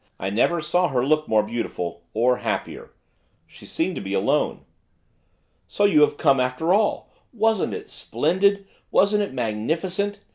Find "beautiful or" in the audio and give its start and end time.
1.43-2.37